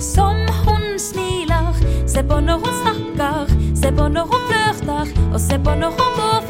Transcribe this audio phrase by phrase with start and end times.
[0.00, 1.72] som hun smiler.
[2.06, 5.06] Se på når hun snakker, se på når hun flørter.
[5.34, 6.45] Og se på når hun går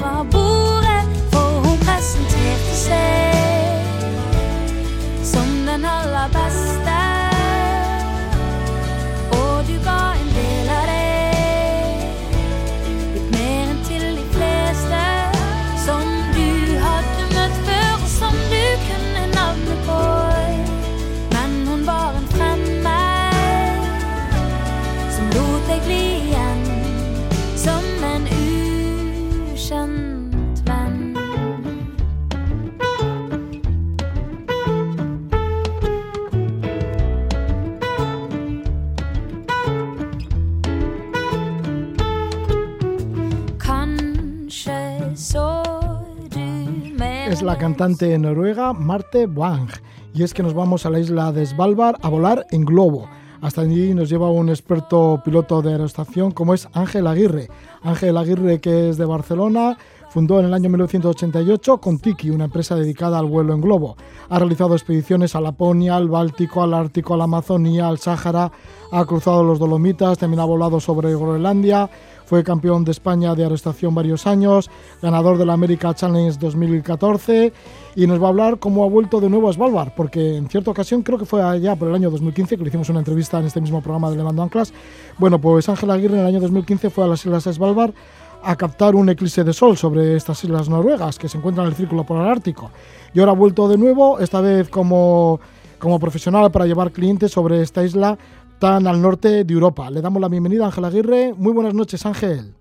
[47.27, 49.69] Es la cantante noruega Marte Wang.
[50.14, 53.08] Y es que nos vamos a la isla de Svalbard a volar en globo.
[53.41, 57.48] Hasta allí nos lleva un experto piloto de aerostación como es Ángel Aguirre.
[57.83, 59.77] Ángel Aguirre, que es de Barcelona,
[60.08, 63.96] fundó en el año 1988 con Tiki, una empresa dedicada al vuelo en globo.
[64.28, 68.52] Ha realizado expediciones a Laponia, al Báltico, al Ártico, a la Amazonía, al Sáhara,
[68.92, 71.90] ha cruzado los Dolomitas, también ha volado sobre Groenlandia,
[72.27, 77.52] fue campeón de España de aerostación varios años, ganador del America Challenge 2014
[77.95, 80.70] y nos va a hablar cómo ha vuelto de nuevo a Svalbard, porque en cierta
[80.70, 83.46] ocasión, creo que fue allá por el año 2015, que le hicimos una entrevista en
[83.46, 84.73] este mismo programa de Levando Anclas,
[85.18, 87.95] bueno, pues Ángel Aguirre en el año 2015 fue a las Islas Svalbard
[88.42, 91.77] a captar un eclipse de sol sobre estas islas noruegas que se encuentran en el
[91.77, 92.70] Círculo Polar Ártico.
[93.12, 95.40] Y ahora ha vuelto de nuevo, esta vez como,
[95.78, 98.18] como profesional para llevar clientes sobre esta isla
[98.58, 99.90] tan al norte de Europa.
[99.90, 101.33] Le damos la bienvenida a Ángel Aguirre.
[101.36, 102.55] Muy buenas noches, Ángel.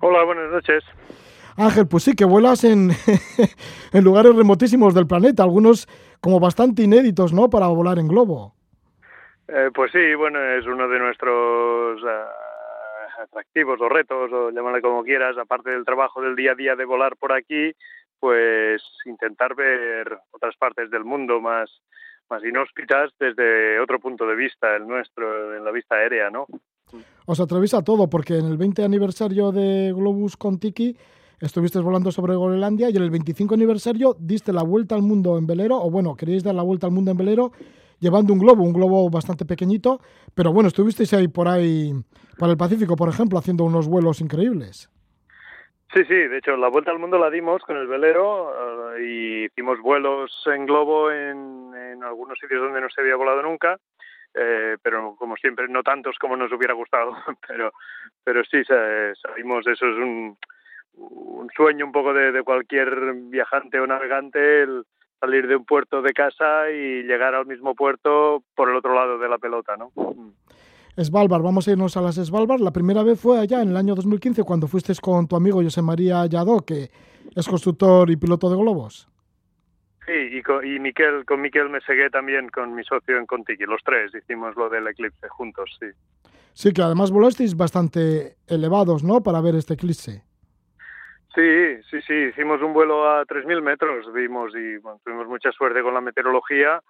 [0.00, 0.84] Hola, buenas noches.
[1.56, 2.90] Ángel, pues sí, que vuelas en,
[3.92, 5.86] en lugares remotísimos del planeta, algunos
[6.20, 8.54] como bastante inéditos, ¿no?, para volar en globo.
[9.48, 15.04] Eh, pues sí, bueno, es uno de nuestros eh, atractivos o retos, o llámale como
[15.04, 17.72] quieras, aparte del trabajo del día a día de volar por aquí,
[18.18, 21.70] pues intentar ver otras partes del mundo más,
[22.30, 26.46] más inhóspitas desde otro punto de vista, el nuestro, en la vista aérea, ¿no?
[27.26, 30.96] Os atrevéis todo, porque en el 20 aniversario de Globus con Tiki
[31.40, 35.46] estuviste volando sobre Groenlandia y en el 25 aniversario diste la vuelta al mundo en
[35.46, 37.52] velero, o bueno, queríais dar la vuelta al mundo en velero
[37.98, 40.00] llevando un globo, un globo bastante pequeñito,
[40.34, 41.92] pero bueno, estuvisteis ahí por ahí,
[42.38, 44.90] para el Pacífico, por ejemplo, haciendo unos vuelos increíbles.
[45.94, 49.44] Sí, sí, de hecho la vuelta al mundo la dimos con el velero uh, y
[49.44, 53.78] hicimos vuelos en globo en, algunos sitios donde no se había volado nunca,
[54.34, 57.16] eh, pero como siempre no tantos como nos hubiera gustado,
[57.48, 57.72] pero,
[58.22, 60.36] pero sí, salimos, eso es un,
[60.94, 64.84] un sueño un poco de, de cualquier viajante o navegante, el
[65.20, 69.18] salir de un puerto de casa y llegar al mismo puerto por el otro lado
[69.18, 69.90] de la pelota, ¿no?
[71.02, 72.60] Svalbard, vamos a irnos a las Svalbard.
[72.60, 75.82] La primera vez fue allá en el año 2015 cuando fuiste con tu amigo José
[75.82, 76.90] María Lladó, que
[77.34, 79.08] es constructor y piloto de globos.
[80.06, 83.64] Sí, y con, y Miquel, con Miquel me segué también con mi socio en Contiki,
[83.64, 85.86] los tres hicimos lo del eclipse juntos, sí.
[86.52, 90.22] Sí, que además volasteis bastante elevados, ¿no?, para ver este eclipse.
[91.34, 95.82] Sí, sí, sí, hicimos un vuelo a 3.000 metros, vimos y bueno, tuvimos mucha suerte
[95.82, 96.80] con la meteorología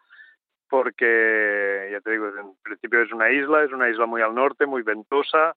[0.69, 4.67] porque, ya te digo, en principio es una isla, es una isla muy al norte,
[4.67, 5.55] muy ventosa,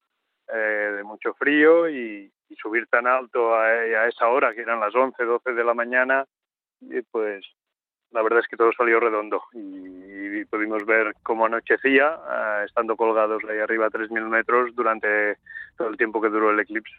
[0.53, 5.23] eh, de mucho frío y, subir tan alto a, esa hora, que eran las 11,
[5.23, 6.25] 12 de la mañana,
[7.11, 7.45] pues
[8.11, 12.97] la verdad es que todo salió redondo y, y pudimos ver cómo anochecía, uh, estando
[12.97, 15.37] colgados ahí arriba a 3.000 metros durante
[15.77, 16.95] todo el tiempo que duró el eclipse.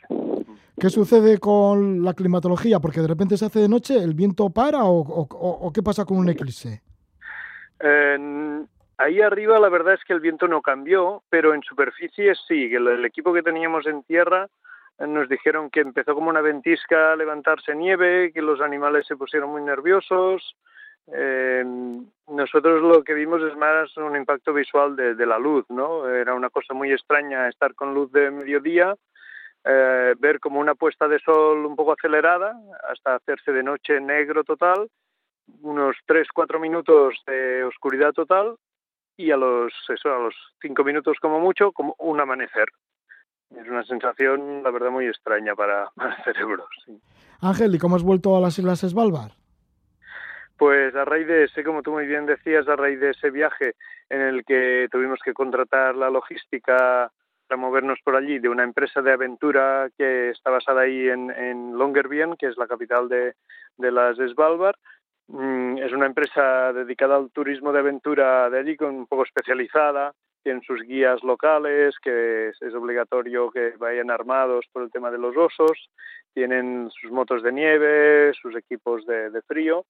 [0.78, 2.80] ¿Qué sucede con la climatología?
[2.80, 6.28] Porque de repente se hace de noche, ¿el viento para o qué pasa con un
[6.30, 6.80] eclipse?
[7.80, 8.64] Eh,
[8.98, 12.86] ahí arriba la verdad es que el viento no cambió, pero en superficie sí, el,
[12.88, 14.48] el equipo que teníamos en tierra
[15.00, 19.16] eh, nos dijeron que empezó como una ventisca a levantarse nieve, que los animales se
[19.16, 20.54] pusieron muy nerviosos.
[21.12, 21.64] Eh,
[22.28, 26.08] nosotros lo que vimos es más un impacto visual de, la luz, ¿no?
[26.08, 28.94] Era una cosa muy extraña estar con luz de mediodía,
[29.64, 32.54] eh, ver como una puesta de sol un poco acelerada
[32.88, 34.88] hasta hacerse de noche negro total
[35.62, 38.56] unos 3-4 minutos de oscuridad total
[39.16, 42.68] y a los, eso, a los cinco minutos como mucho, como un amanecer.
[43.50, 46.66] Es una sensación, la verdad, muy extraña para, para el cerebro.
[46.84, 46.98] Sí.
[47.40, 49.32] Ángel, ¿y cómo has vuelto a las Islas Svalbard?
[50.56, 53.76] Pues a raíz de ese, como tú muy bien decías, a raíz de ese viaje
[54.10, 57.10] en el que tuvimos que contratar la logística
[57.46, 61.78] para movernos por allí de una empresa de aventura que está basada ahí en, en
[61.78, 63.34] Longyearbyen, que es la capital de,
[63.78, 64.76] de las Svalbard.
[65.32, 70.12] Mm, es una empresa dedicada al turismo de aventura de allí, un poco especializada.
[70.42, 75.18] Tienen sus guías locales, que es, es obligatorio que vayan armados por el tema de
[75.18, 75.90] los osos.
[76.34, 79.84] Tienen sus motos de nieve, sus equipos de, de frío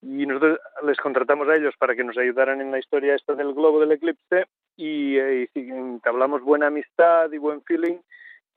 [0.00, 3.52] y nosotros les contratamos a ellos para que nos ayudaran en la historia esta del
[3.52, 4.46] globo del eclipse
[4.76, 7.98] y, eh, y entablamos buena amistad y buen feeling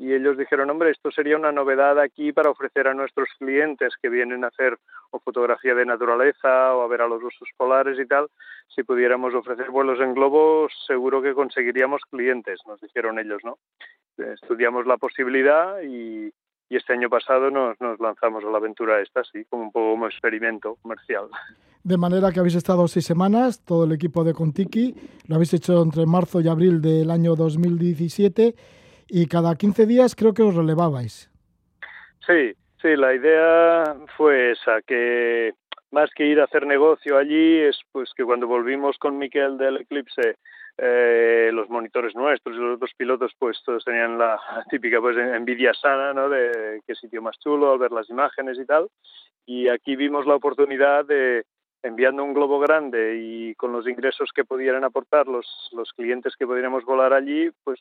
[0.02, 4.10] y ellos dijeron, hombre, esto sería una novedad aquí para ofrecer a nuestros clientes que
[4.10, 4.80] vienen a hacer
[5.12, 8.26] o fotografía de naturaleza o a ver a los osos polares y tal,
[8.76, 13.60] si pudiéramos ofrecer vuelos en globo, seguro que conseguiríamos clientes, nos dijeron ellos, ¿no?
[14.18, 16.34] Estudiamos la posibilidad y,
[16.68, 19.92] y este año pasado nos, nos, lanzamos a la aventura esta, sí, como un poco
[19.92, 21.26] como experimento comercial.
[21.84, 24.96] De manera que habéis estado seis semanas, todo el equipo de Contiki,
[25.28, 28.81] lo habéis hecho entre marzo y abril del año 2017
[29.12, 31.30] y cada 15 días creo que os relevabais.
[32.26, 35.54] Sí, sí, la idea fue esa, que
[35.92, 39.82] más que ir a hacer negocio allí, es pues que cuando volvimos con Miquel del
[39.82, 40.38] Eclipse
[40.78, 45.74] eh, los monitores nuestros y los otros pilotos pues todos tenían la típica pues envidia
[45.74, 46.30] sana ¿no?
[46.30, 48.88] de qué sitio más chulo al ver las imágenes y tal
[49.46, 51.44] y aquí vimos la oportunidad de
[51.84, 56.48] enviando un globo grande y con los ingresos que pudieran aportar los, los clientes que
[56.48, 57.80] pudiéramos volar allí pues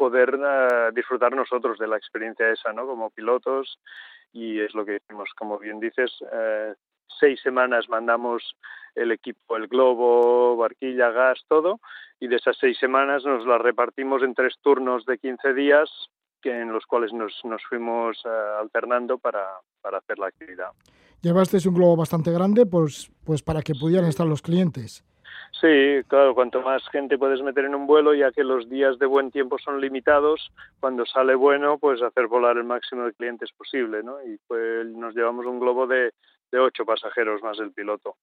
[0.00, 3.78] poder uh, disfrutar nosotros de la experiencia esa no como pilotos
[4.32, 6.72] y es lo que hicimos como bien dices uh,
[7.20, 8.56] seis semanas mandamos
[8.94, 11.80] el equipo, el globo, barquilla, gas, todo,
[12.18, 15.90] y de esas seis semanas nos las repartimos en tres turnos de 15 días,
[16.42, 19.46] que en los cuales nos, nos fuimos uh, alternando para,
[19.80, 20.70] para hacer la actividad.
[21.20, 25.04] Llevasteis un globo bastante grande, pues, pues para que pudieran estar los clientes.
[25.52, 29.06] Sí, claro, cuanto más gente puedes meter en un vuelo, ya que los días de
[29.06, 30.50] buen tiempo son limitados,
[30.80, 34.22] cuando sale bueno, pues hacer volar el máximo de clientes posible, ¿no?
[34.22, 36.12] Y pues nos llevamos un globo de,
[36.50, 38.16] de ocho pasajeros más el piloto.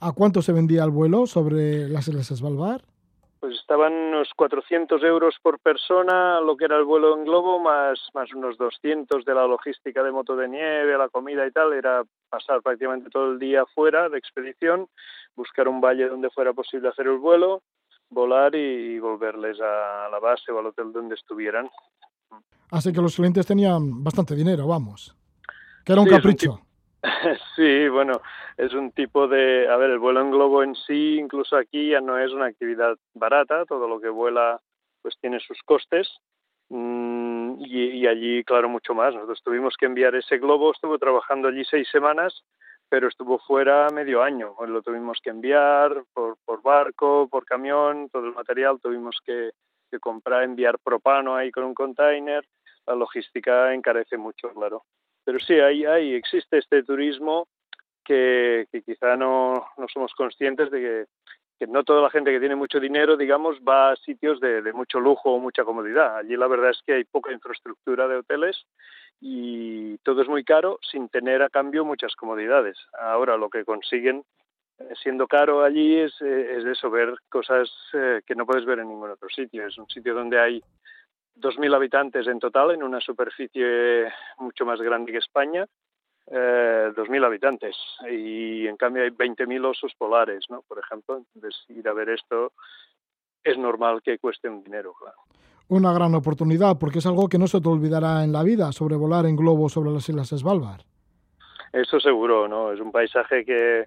[0.00, 2.82] ¿A cuánto se vendía el vuelo sobre las Islas Svalbard?
[3.40, 7.98] Pues estaban unos 400 euros por persona, lo que era el vuelo en globo, más,
[8.14, 11.72] más unos 200 de la logística de moto de nieve, la comida y tal.
[11.72, 14.88] Era pasar prácticamente todo el día fuera de expedición,
[15.36, 17.62] buscar un valle donde fuera posible hacer el vuelo,
[18.08, 21.68] volar y volverles a la base o al hotel donde estuvieran.
[22.70, 25.14] Así que los clientes tenían bastante dinero, vamos.
[25.84, 26.60] Que era un sí, capricho.
[27.56, 28.20] Sí, bueno,
[28.58, 32.00] es un tipo de, a ver, el vuelo en globo en sí, incluso aquí ya
[32.00, 34.60] no es una actividad barata, todo lo que vuela
[35.02, 36.08] pues tiene sus costes
[36.68, 39.14] mm, y, y, allí, claro, mucho más.
[39.14, 42.44] Nosotros tuvimos que enviar ese globo, estuvo trabajando allí seis semanas,
[42.88, 44.54] pero estuvo fuera medio año.
[44.66, 49.50] Lo tuvimos que enviar por, por barco, por camión, todo el material tuvimos que,
[49.90, 52.44] que comprar, enviar propano ahí con un container.
[52.86, 54.84] La logística encarece mucho, claro
[55.24, 57.48] pero sí, hay, hay, existe este turismo
[58.04, 61.04] que, que quizá no, no somos conscientes de que,
[61.60, 64.98] que, no toda la gente que tiene mucho dinero, digamos, va a sitios de, mucho
[64.98, 66.16] lujo o mucha comodidad.
[66.16, 68.64] Allí la verdad es que hay poca infraestructura de hoteles
[69.20, 72.78] y todo es muy caro sin tener a cambio muchas comodidades.
[72.98, 74.24] Ahora lo que consiguen
[75.02, 79.10] siendo caro allí es, es eso, ver cosas eh, que no puedes ver en ningún
[79.10, 79.66] otro sitio.
[79.66, 80.62] Es un sitio donde hay
[81.36, 85.66] 2.000 habitantes en total, en una superficie mucho más grande que España,
[86.30, 87.76] eh, 2.000 habitantes.
[88.10, 90.62] Y en cambio hay 20.000 osos polares, ¿no?
[90.62, 92.52] Por ejemplo, entonces ir a ver esto
[93.42, 95.16] es normal que cueste un dinero, claro.
[95.68, 99.26] Una gran oportunidad, porque es algo que no se te olvidará en la vida, sobrevolar
[99.26, 100.82] en globo sobre las Islas Svalbard.
[101.72, 102.72] Eso seguro, ¿no?
[102.72, 103.86] Es un paisaje que,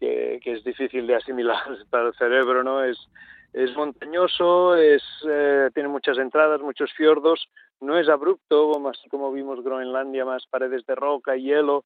[0.00, 1.58] que, que es difícil de asimilar
[1.90, 2.82] para el cerebro, ¿no?
[2.84, 2.98] Es,
[3.52, 7.48] es montañoso, es, eh, tiene muchas entradas, muchos fiordos,
[7.80, 11.84] no es abrupto, más como vimos Groenlandia, más paredes de roca y hielo.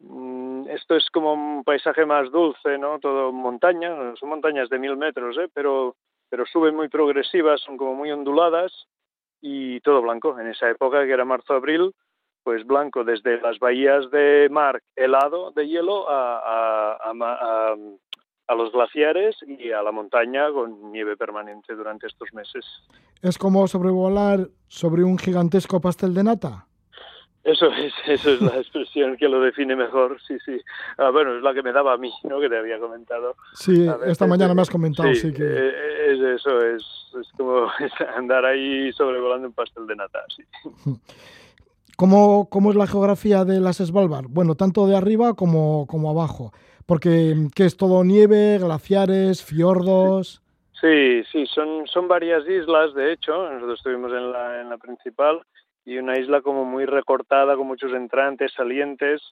[0.00, 2.98] Mm, esto es como un paisaje más dulce, ¿no?
[2.98, 5.48] Todo montaña, son montañas de mil metros, ¿eh?
[5.52, 5.96] pero,
[6.28, 8.72] pero suben muy progresivas, son como muy onduladas
[9.40, 10.38] y todo blanco.
[10.38, 11.92] En esa época, que era marzo-abril,
[12.42, 17.76] pues blanco desde las bahías de mar helado de hielo a, a, a
[18.46, 22.64] a los glaciares y a la montaña con nieve permanente durante estos meses.
[23.22, 26.66] ¿Es como sobrevolar sobre un gigantesco pastel de nata?
[27.44, 30.60] Eso es, eso es la expresión que lo define mejor, sí, sí.
[30.98, 32.40] Ah, bueno, es la que me daba a mí, ¿no?
[32.40, 33.36] Que te había comentado.
[33.54, 35.42] Sí, esta mañana me has comentado, sí, que...
[35.44, 36.82] Eh, es eso, es,
[37.20, 37.68] es como
[38.16, 40.42] andar ahí sobrevolando un pastel de nata, sí.
[41.96, 44.26] ¿Cómo, ¿Cómo, es la geografía de las Svalbard?
[44.28, 46.52] Bueno, tanto de arriba como, como abajo.
[46.86, 50.42] Porque, ¿qué es todo nieve, glaciares, fiordos?
[50.80, 53.50] Sí, sí, son, son varias islas, de hecho.
[53.50, 55.40] Nosotros estuvimos en la, en la principal
[55.86, 59.22] y una isla como muy recortada, con muchos entrantes, salientes.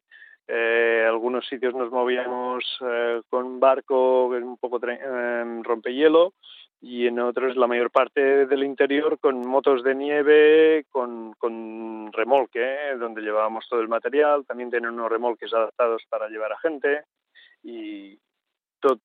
[0.48, 6.32] Eh, algunos sitios nos movíamos eh, con barco, un poco eh, rompehielo,
[6.80, 12.60] y en otros la mayor parte del interior con motos de nieve, con, con remolque,
[12.60, 12.96] ¿eh?
[12.98, 14.44] donde llevábamos todo el material.
[14.46, 17.02] También tienen unos remolques adaptados para llevar a gente
[17.62, 18.18] y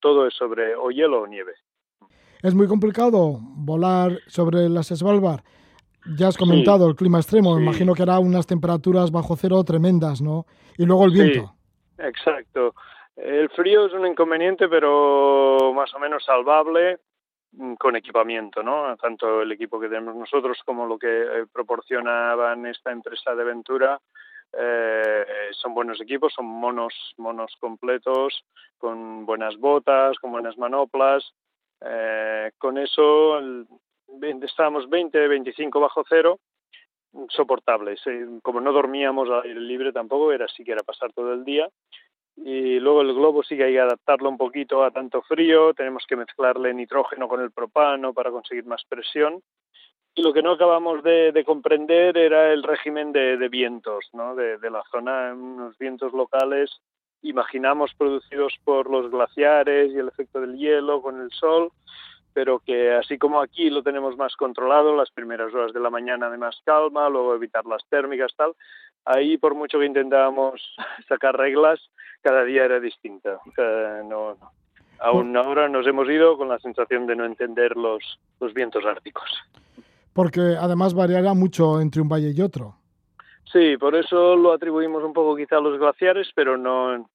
[0.00, 1.52] todo es sobre o hielo o nieve.
[2.42, 5.40] Es muy complicado volar sobre las Svalbard.
[6.16, 10.22] Ya has comentado el clima extremo, me imagino que hará unas temperaturas bajo cero tremendas,
[10.22, 10.46] ¿no?
[10.76, 11.52] Y luego el viento.
[11.98, 12.74] exacto.
[13.16, 17.00] El frío es un inconveniente, pero más o menos salvable
[17.52, 18.94] Mm, con equipamiento, ¿no?
[18.98, 23.98] Tanto el equipo que tenemos nosotros como lo que eh, proporcionaban esta empresa de aventura
[24.52, 28.44] eh, son buenos equipos, son monos, monos completos,
[28.78, 31.32] con buenas botas, con buenas manoplas.
[31.80, 33.40] Eh, con eso
[34.42, 36.38] estábamos 20, 25 bajo cero,
[37.28, 38.00] soportables.
[38.42, 41.68] Como no dormíamos al aire libre tampoco, era así que era pasar todo el día
[42.44, 46.04] y luego el globo sí que hay que adaptarlo un poquito a tanto frío, tenemos
[46.06, 49.42] que mezclarle nitrógeno con el propano para conseguir más presión.
[50.18, 54.34] Y lo que no acabamos de, comprender era el régimen de, vientos ¿no?
[54.34, 56.80] de, de, la zona, unos vientos locales,
[57.22, 61.70] imaginamos producidos por los glaciares y el efecto del hielo con el sol,
[62.32, 66.28] pero que así como aquí lo tenemos más controlado, las primeras horas de la mañana
[66.28, 68.54] de más calma, luego evitar las térmicas, tal,
[69.04, 70.74] ahí por mucho que intentábamos
[71.08, 71.78] sacar reglas,
[72.22, 73.38] cada día era distinta.
[74.04, 74.36] no,
[74.98, 79.30] Aún ahora nos hemos ido con la sensación de no entender los, los vientos árticos.
[80.12, 82.76] Porque además variará mucho entre un valle y otro.
[83.52, 87.08] Sí, por eso lo atribuimos un poco quizá a los glaciares, pero no,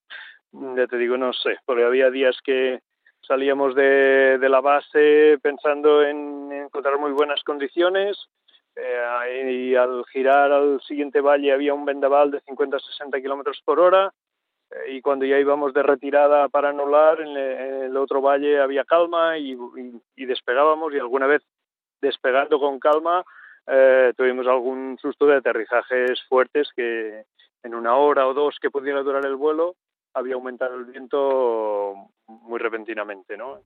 [0.52, 2.82] ya te digo, no sé, porque había días que
[3.22, 8.18] salíamos de, de la base pensando en encontrar muy buenas condiciones
[8.76, 14.12] eh, y al girar al siguiente valle había un vendaval de 50-60 kilómetros por hora
[14.72, 19.38] eh, y cuando ya íbamos de retirada para anular en, el otro valle había calma
[19.38, 19.56] y,
[20.16, 21.44] despegábamos y alguna vez
[22.04, 23.24] despegando con calma
[23.66, 27.24] eh, tuvimos algún susto de aterrizajes fuertes que
[27.64, 29.76] en una hora o dos que pudiera durar el vuelo
[30.14, 31.96] había aumentado el viento
[32.28, 33.60] muy repentinamente, ¿no?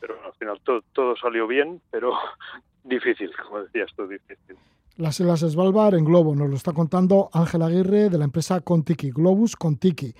[0.00, 2.12] Pero al final todo, todo salió bien, pero
[2.84, 4.56] difícil, como decías tú, difícil.
[4.98, 9.10] Las Islas Svalbard en globo, nos lo está contando Ángel Aguirre de la empresa Contiki,
[9.10, 10.14] Globus Contiki.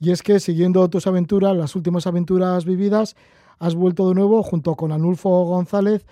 [0.00, 3.16] Y es que siguiendo tus aventuras, las últimas aventuras vividas,
[3.60, 6.04] has vuelto de nuevo junto con Anulfo González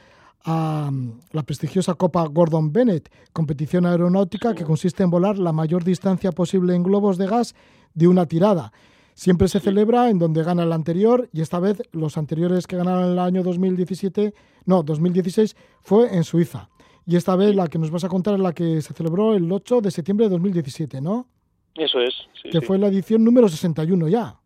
[0.45, 5.85] a mm, la prestigiosa Copa Gordon Bennett, competición aeronáutica que consiste en volar la mayor
[5.85, 7.55] distancia posible en globos de gas
[7.95, 8.73] de una tirada.
[9.15, 13.13] Siempre se celebra en donde gana el anterior y esta vez los anteriores que ganaron
[13.13, 14.35] el año 2017,
[14.67, 16.69] no, 2016 fue en Suiza.
[17.07, 19.51] Y esta vez la que nos vas a contar es la que se celebró el
[19.51, 21.29] 8 de septiembre de 2017, ¿no?
[21.75, 22.15] Eso es.
[22.51, 24.37] que fue la edición número 61 ya.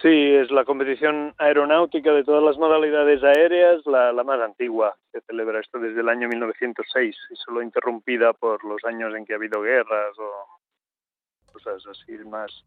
[0.00, 4.96] Sí, es la competición aeronáutica de todas las modalidades aéreas, la, la, más antigua.
[5.10, 9.32] Se celebra esto desde el año 1906 y solo interrumpida por los años en que
[9.32, 12.64] ha habido guerras o cosas así más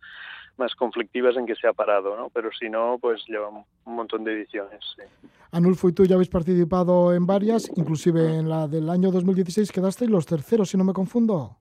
[0.57, 2.29] más conflictivas en que se ha parado, ¿no?
[2.29, 4.79] Pero si no, pues lleva un montón de ediciones.
[4.95, 5.03] Sí.
[5.51, 10.11] Anulfo y tú ya habéis participado en varias, inclusive en la del año 2016 quedasteis
[10.11, 11.57] los terceros, si no me confundo.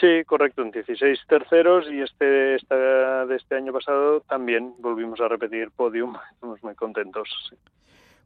[0.00, 5.28] Sí, correcto, en 16 terceros y este esta, de este año pasado también volvimos a
[5.28, 7.28] repetir podium, estamos muy contentos.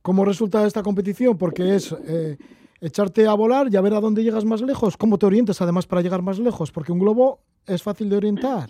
[0.03, 1.37] ¿Cómo resulta esta competición?
[1.37, 2.37] Porque es eh,
[2.81, 4.97] echarte a volar y a ver a dónde llegas más lejos.
[4.97, 6.71] ¿Cómo te orientas además para llegar más lejos?
[6.71, 8.69] Porque un globo es fácil de orientar.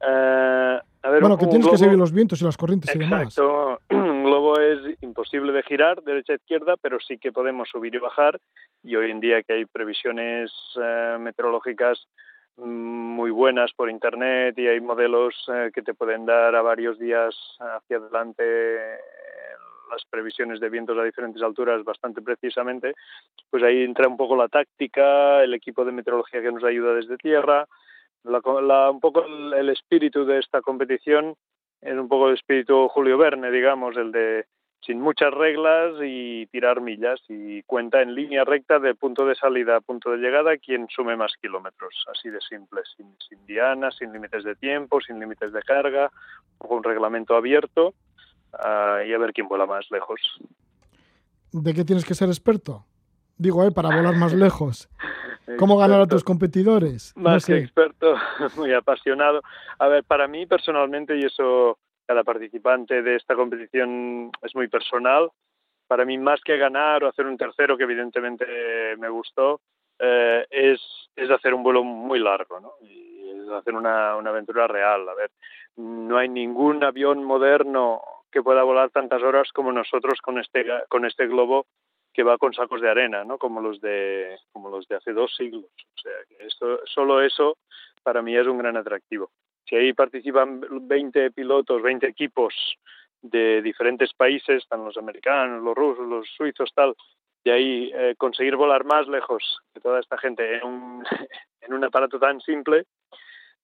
[0.00, 4.09] Eh, bueno, que tienes que seguir los vientos y las corrientes exacto, y demás.
[4.58, 8.40] Es imposible de girar derecha a izquierda, pero sí que podemos subir y bajar.
[8.82, 12.06] Y hoy en día que hay previsiones eh, meteorológicas
[12.56, 16.98] mm, muy buenas por internet y hay modelos eh, que te pueden dar a varios
[16.98, 18.98] días hacia adelante
[19.90, 22.94] las previsiones de vientos a diferentes alturas bastante precisamente,
[23.50, 27.16] pues ahí entra un poco la táctica, el equipo de meteorología que nos ayuda desde
[27.16, 27.66] tierra,
[28.24, 31.34] la, un poco el, espíritu de esta competición
[31.82, 34.46] es un poco el espíritu Julio Verne, digamos, el de
[34.84, 39.76] sin muchas reglas y tirar millas y cuenta en línea recta de punto de salida
[39.76, 44.12] a punto de llegada quien sume más kilómetros, así de simple, sin, sin dianas, sin
[44.12, 46.10] límites de tiempo, sin límites de carga,
[46.56, 47.94] con un reglamento abierto
[48.54, 50.20] uh, y a ver quién vuela más lejos.
[51.52, 52.86] ¿De qué tienes que ser experto?
[53.36, 53.70] Digo, ¿eh?
[53.70, 54.88] para volar más lejos.
[55.58, 57.12] ¿Cómo ganar a tus competidores?
[57.16, 58.14] Más que experto,
[58.56, 59.42] muy apasionado.
[59.78, 65.30] A ver, para mí personalmente, y eso cada participante de esta competición es muy personal.
[65.86, 68.44] Para mí, más que ganar o hacer un tercero, que evidentemente
[68.98, 69.60] me gustó,
[69.98, 70.80] eh, es,
[71.16, 72.72] es hacer un vuelo muy largo, ¿no?
[72.80, 75.08] Y es hacer una, una aventura real.
[75.08, 75.30] A ver,
[75.76, 81.04] no hay ningún avión moderno que pueda volar tantas horas como nosotros con este, con
[81.04, 81.66] este globo
[82.12, 83.38] que va con sacos de arena, ¿no?
[83.38, 85.64] Como los de, como los de hace dos siglos.
[85.64, 87.56] O sea, que esto, solo eso
[88.02, 89.30] para mí es un gran atractivo
[89.70, 92.52] que ahí participan 20 pilotos, 20 equipos
[93.22, 96.96] de diferentes países, están los americanos, los rusos, los suizos, tal,
[97.44, 101.04] y ahí eh, conseguir volar más lejos que toda esta gente en un,
[101.60, 102.84] en un aparato tan simple,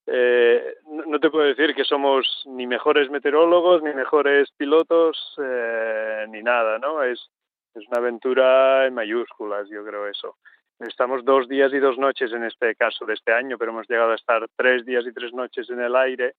[0.06, 6.40] eh, no, te puedo decir que somos ni mejores meteorólogos, ni mejores pilotos, eh, ni
[6.40, 7.02] nada, ¿no?
[7.02, 7.28] Es,
[7.76, 10.36] es una aventura en mayúsculas, yo creo eso.
[10.80, 14.12] Estamos dos días y dos noches en este caso de este año, pero hemos llegado
[14.12, 16.34] a estar tres días y tres noches en el aire,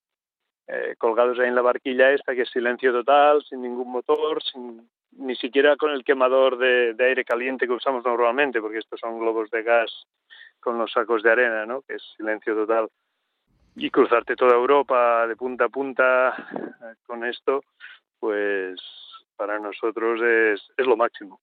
[0.68, 4.88] eh, colgados ahí en la barquilla esta, que es silencio total, sin ningún motor, sin,
[5.12, 9.50] ni siquiera con el quemador de, aire caliente que usamos normalmente, porque estos son globos
[9.50, 9.92] de gas
[10.60, 11.82] con los sacos de arena, ¿no?
[11.82, 12.90] que es silencio total.
[13.76, 17.62] Y cruzarte toda Europa de punta a punta eh, con esto,
[18.20, 18.80] pues
[19.38, 21.40] para nosotros es, es lo máximo.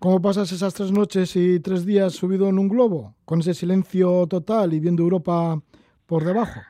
[0.00, 4.26] ¿Cómo pasas esas tres noches y tres días subido en un globo, con ese silencio
[4.28, 5.56] total y viendo Europa
[6.06, 6.60] por debajo?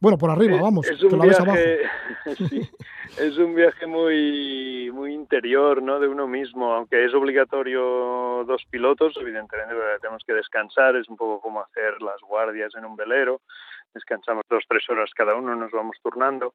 [0.00, 1.80] Bueno, por arriba, vamos, es un viaje,
[3.18, 5.98] es un viaje muy, muy interior, ¿no?
[5.98, 11.40] De uno mismo, aunque es obligatorio dos pilotos, evidentemente tenemos que descansar, es un poco
[11.40, 13.40] como hacer las guardias en un velero,
[13.94, 16.52] descansamos dos, tres horas cada uno, nos vamos turnando,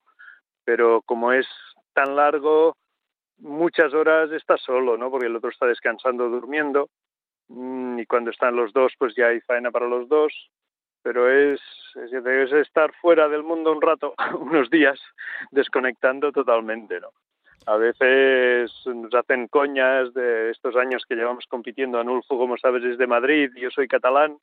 [0.63, 1.47] pero como es
[1.93, 2.77] tan largo,
[3.39, 5.09] muchas horas está solo, ¿no?
[5.09, 6.89] Porque el otro está descansando, durmiendo,
[7.47, 10.33] mm, y cuando están los dos, pues ya hay faena para los dos,
[11.01, 11.61] pero es,
[11.95, 14.99] es, estar fuera del mundo un rato, unos días,
[15.51, 17.09] desconectando totalmente, ¿no?
[17.65, 21.99] A veces nos hacen coñas de estos años que llevamos compitiendo.
[21.99, 24.37] Anulfo, como sabes, es de Madrid, yo soy catalán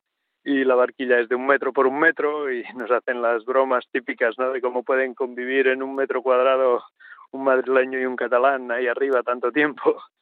[0.44, 3.84] y la barquilla es de un metro por un metro y nos hacen las bromas
[3.90, 4.52] típicas, ¿no?
[4.52, 6.84] De cómo pueden convivir en un metro cuadrado
[7.32, 9.96] un madrileño y un catalán ahí arriba tanto tiempo.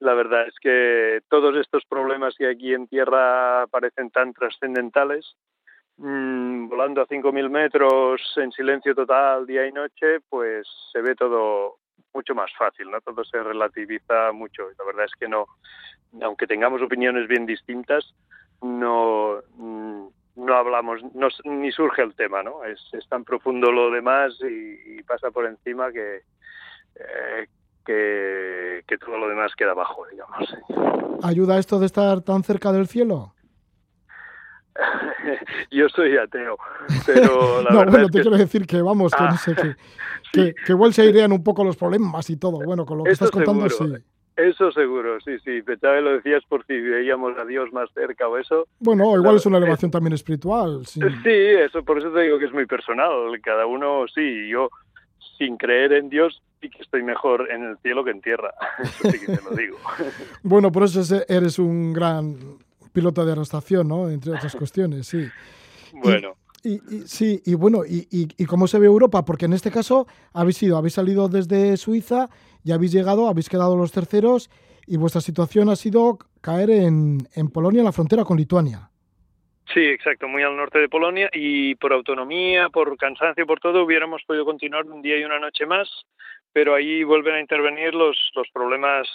[0.00, 5.36] La verdad es que todos estos problemas que aquí en tierra parecen tan trascendentales,
[5.98, 11.76] mmm, volando a 5.000 metros en silencio total día y noche, pues se ve todo
[12.14, 13.00] mucho más fácil, ¿no?
[13.02, 14.70] Todo se relativiza mucho.
[14.78, 15.44] La verdad es que no,
[16.22, 18.14] aunque tengamos opiniones bien distintas,
[18.62, 22.64] no, mm, no hablamos, no, ni surge el tema, ¿no?
[22.64, 26.22] Es, es tan profundo lo demás y pasa por encima que,
[26.94, 27.46] eh,
[28.86, 30.54] que, todo lo demás queda abajo, digamos.
[31.22, 33.34] ¿Ayuda esto de estar tan cerca del cielo?
[35.70, 36.56] Yo soy ateo,
[37.06, 39.76] pero la no, verdad bueno, es te quiero decir que vamos, que, no sé, que,
[40.32, 42.60] que, que, igual se airean un poco los problemas y todo.
[42.64, 43.84] Bueno, con lo que estás contando, sí.
[44.36, 45.60] Eso seguro, sí, sí.
[45.60, 48.66] Pensaba lo decías por si veíamos a Dios más cerca o eso.
[48.78, 50.86] Bueno, igual es una elevación también espiritual.
[50.86, 51.00] Sí.
[51.22, 53.38] sí, eso, por eso te digo que es muy personal.
[53.42, 54.70] Cada uno, sí, yo
[55.36, 58.52] sin creer en Dios sí que estoy mejor en el cielo que en tierra.
[58.82, 59.78] Eso sí que te lo digo.
[60.42, 62.36] bueno, por eso eres un gran
[62.92, 64.08] piloto de aerostación, ¿no?
[64.10, 65.28] Entre otras cuestiones, sí.
[65.92, 66.34] Bueno.
[66.62, 69.24] Y, sí, y bueno, y, y, cómo se ve Europa?
[69.24, 72.28] Porque en este caso habéis ido, habéis salido desde Suiza
[72.62, 74.50] y habéis llegado, habéis quedado los terceros
[74.86, 78.90] y vuestra situación ha sido caer en, en Polonia, en la frontera con Lituania.
[79.72, 84.22] Sí, exacto, muy al norte de Polonia y por autonomía, por cansancio, por todo, hubiéramos
[84.24, 85.88] podido continuar un día y una noche más,
[86.52, 89.08] pero ahí vuelven a intervenir los, los problemas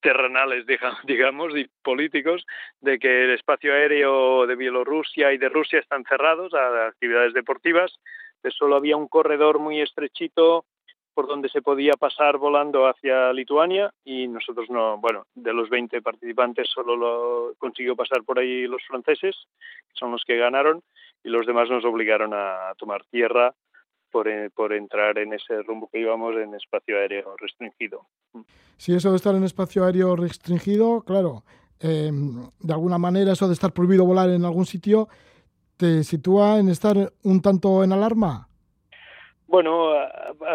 [0.00, 0.66] terrenales,
[1.04, 2.44] digamos, y políticos,
[2.80, 7.98] de que el espacio aéreo de Bielorrusia y de Rusia están cerrados a actividades deportivas,
[8.42, 10.66] que solo había un corredor muy estrechito
[11.14, 16.02] por donde se podía pasar volando hacia Lituania y nosotros no, bueno, de los 20
[16.02, 19.36] participantes solo lo consiguió pasar por ahí los franceses,
[19.88, 20.82] que son los que ganaron,
[21.22, 23.54] y los demás nos obligaron a tomar tierra
[24.14, 28.06] por, eh, por entrar en ese rumbo que íbamos en espacio aéreo restringido.
[28.76, 31.42] Sí, eso de estar en espacio aéreo restringido, claro,
[31.80, 35.08] eh, de alguna manera eso de estar prohibido volar en algún sitio
[35.76, 38.46] te sitúa en estar un tanto en alarma.
[39.48, 39.90] Bueno,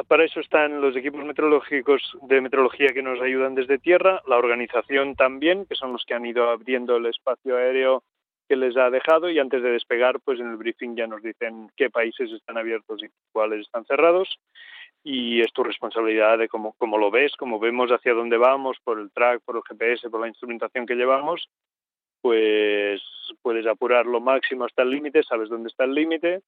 [0.07, 5.15] para eso están los equipos meteorológicos de meteorología que nos ayudan desde tierra, la organización
[5.15, 8.03] también, que son los que han ido abriendo el espacio aéreo
[8.49, 11.69] que les ha dejado y antes de despegar, pues en el briefing ya nos dicen
[11.77, 14.39] qué países están abiertos y cuáles están cerrados
[15.03, 18.99] y es tu responsabilidad de cómo, cómo lo ves, cómo vemos hacia dónde vamos, por
[18.99, 21.47] el track, por el GPS, por la instrumentación que llevamos,
[22.21, 23.01] pues
[23.43, 26.41] puedes apurar lo máximo hasta el límite, sabes dónde está el límite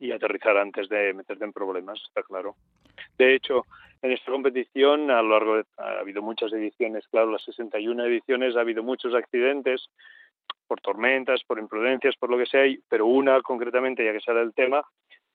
[0.00, 2.56] y aterrizar antes de meterte en problemas, está claro.
[3.18, 3.66] De hecho,
[4.00, 8.56] en esta competición a lo largo de, ha habido muchas ediciones, claro, las 61 ediciones
[8.56, 9.90] ha habido muchos accidentes
[10.66, 14.54] por tormentas, por imprudencias, por lo que sea, pero una concretamente, ya que sale el
[14.54, 14.82] tema,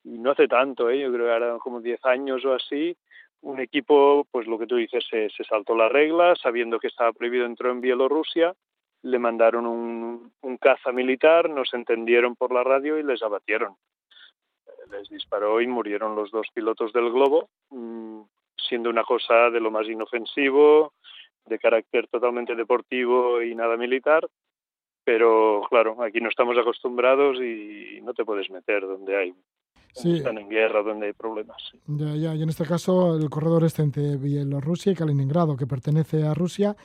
[0.04, 1.00] y no hace tanto, ¿eh?
[1.00, 2.96] yo creo que ahora como 10 años o así,
[3.42, 7.14] un equipo, pues lo que tú dices, se, se saltó la regla, sabiendo que estaba
[7.14, 8.54] prohibido, entró en Bielorrusia,
[9.04, 13.76] le mandaron un, un caza militar, nos entendieron por la radio y les abatieron
[14.92, 18.22] les disparó y murieron los dos pilotos del globo, mm,
[18.56, 20.94] siendo una cosa de lo más inofensivo,
[21.46, 24.28] de carácter totalmente deportivo y nada militar,
[25.08, 29.34] pero claro, aquí no estamos acostumbrados y no te puedes meter donde hay
[29.96, 31.64] están en guerra, donde hay problemas.
[31.86, 36.28] Ya, ya, y en este caso el corredor este entre Bielorrusia y Kaliningrado, que pertenece
[36.28, 36.76] a Rusia.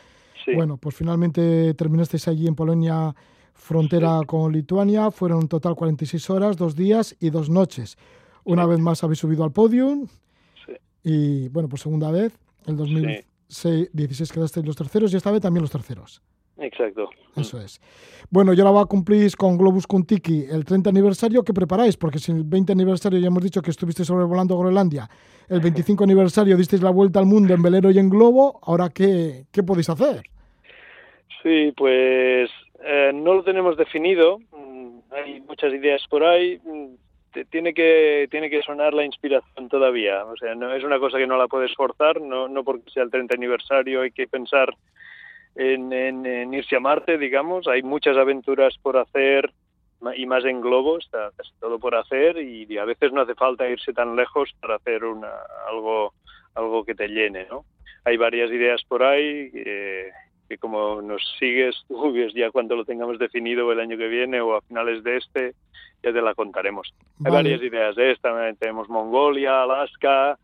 [0.54, 3.12] Bueno, pues finalmente terminasteis allí en Polonia
[3.54, 5.11] frontera con Lituania.
[5.11, 7.98] Fueron en total 46 horas, dos días y dos noches.
[8.44, 10.06] Una vez más habéis subido al podium.
[11.02, 15.72] Y bueno, por segunda vez, el 2016 quedasteis los terceros y esta vez también los
[15.72, 16.22] terceros.
[16.62, 17.11] Exacto.
[17.37, 17.81] Eso es.
[18.31, 21.42] Bueno, y ahora va a cumplir con Globus Kuntiki el 30 aniversario.
[21.42, 21.96] ¿Qué preparáis?
[21.96, 25.09] Porque si el 20 aniversario ya hemos dicho que estuvisteis sobrevolando Groenlandia,
[25.48, 29.44] el 25 aniversario disteis la vuelta al mundo en velero y en globo, ¿ahora qué,
[29.53, 30.22] qué podéis hacer?
[31.42, 32.51] Sí, pues
[32.85, 38.51] eh, no lo tenemos definido, mm, hay muchas ideas por ahí, mm, tiene que tiene
[38.51, 41.75] que sonar la inspiración todavía, o sea, no es una cosa que no la puedes
[41.75, 44.75] forzar, no, no porque sea el 30 aniversario hay que pensar
[45.54, 49.52] en, en, irse a Marte, digamos, hay muchas aventuras por hacer
[50.16, 53.68] y más en globo, está casi todo por hacer y, a veces no hace falta
[53.68, 55.30] irse tan lejos para hacer una,
[55.68, 56.14] algo
[56.54, 57.64] algo que te llene, ¿no?
[58.04, 60.10] Hay varias ideas por ahí eh,
[60.48, 64.54] que como nos sigues tú, ya cuando lo tengamos definido el año que viene o
[64.54, 65.54] a finales de este,
[66.02, 66.92] ya te la contaremos.
[67.24, 70.36] Hay varias ideas de esta, tenemos Mongolia, Alaska, eh,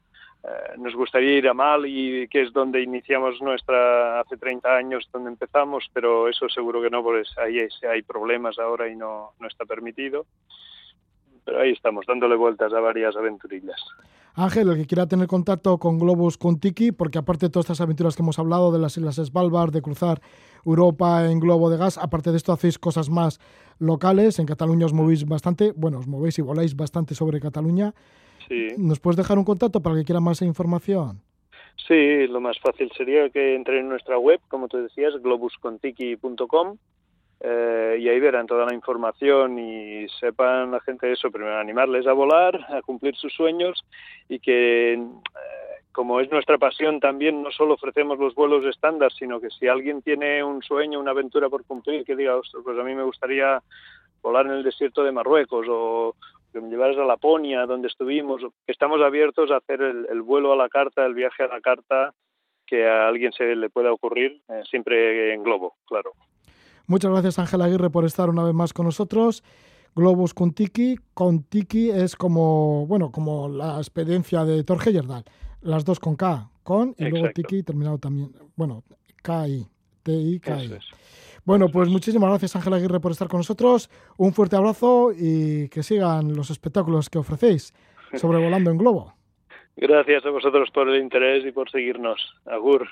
[0.78, 5.84] nos gustaría ir a Mali, que es donde iniciamos nuestra, hace 30 años, donde empezamos,
[5.92, 9.64] pero eso seguro que no, porque ahí hay, hay problemas ahora y no, no está
[9.64, 10.26] permitido.
[11.44, 13.80] Pero ahí estamos, dándole vueltas a varias aventurillas.
[14.34, 17.80] Ángel, el que quiera tener contacto con Globus con Tiki, porque aparte de todas estas
[17.80, 20.20] aventuras que hemos hablado, de las Islas Svalbard, de cruzar
[20.64, 23.40] Europa en globo de gas, aparte de esto hacéis cosas más
[23.80, 24.38] locales.
[24.38, 27.94] En Cataluña os movéis bastante, bueno, os movéis y voláis bastante sobre Cataluña.
[28.48, 28.68] Sí.
[28.78, 31.20] ¿Nos puedes dejar un contacto para que quiera más información?
[31.86, 36.76] Sí, lo más fácil sería que entre en nuestra web, como tú decías, globuscontiki.com
[37.40, 42.12] eh, y ahí verán toda la información y sepan la gente eso, primero animarles a
[42.12, 43.84] volar, a cumplir sus sueños
[44.28, 44.98] y que eh,
[45.92, 50.02] como es nuestra pasión también no solo ofrecemos los vuelos estándar, sino que si alguien
[50.02, 53.62] tiene un sueño, una aventura por cumplir, que diga, pues a mí me gustaría
[54.20, 56.16] volar en el desierto de Marruecos o
[56.58, 60.56] que me llevaras a Laponia, donde estuvimos, que estamos abiertos a hacer el, vuelo a
[60.56, 62.14] la carta, el viaje a la carta
[62.66, 66.12] que a alguien se le pueda ocurrir, eh, siempre en globo, claro.
[66.86, 69.42] Muchas gracias Ángel Aguirre por estar una vez más con nosotros.
[69.94, 70.96] Globus con Tiki.
[71.14, 75.24] Con Tiki es como, bueno, como la experiencia de Thor Heyerdahl.
[75.60, 78.32] Las dos con K, con y luego Tiki terminado también.
[78.56, 78.84] Bueno,
[79.22, 79.66] K-I,
[80.02, 80.78] T-I-K-I.
[81.48, 83.88] Bueno, pues muchísimas gracias Ángel Aguirre por estar con nosotros.
[84.18, 87.72] Un fuerte abrazo y que sigan los espectáculos que ofrecéis
[88.16, 89.14] sobrevolando en globo.
[89.74, 92.20] Gracias a vosotros por el interés y por seguirnos.
[92.44, 92.86] Agur.